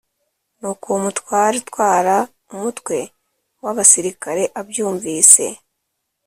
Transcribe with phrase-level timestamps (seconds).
[0.59, 2.15] Nuko uwo mutware utwara
[2.53, 2.97] umutwe
[3.63, 5.45] w abasirikare abyumvise